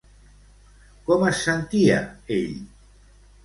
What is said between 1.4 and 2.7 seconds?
sentia ell?